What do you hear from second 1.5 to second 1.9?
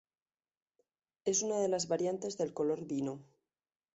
de las